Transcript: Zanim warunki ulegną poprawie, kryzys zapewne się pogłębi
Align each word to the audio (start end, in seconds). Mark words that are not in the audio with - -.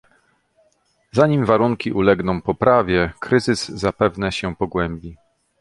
Zanim 1.11 1.45
warunki 1.45 1.91
ulegną 1.93 2.41
poprawie, 2.41 3.11
kryzys 3.19 3.69
zapewne 3.69 4.31
się 4.31 4.55
pogłębi 4.55 5.17